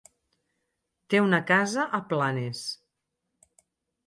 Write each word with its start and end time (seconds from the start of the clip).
Té 1.13 1.21
una 1.25 1.41
casa 1.51 1.85
a 1.99 2.01
Planes. 2.15 2.65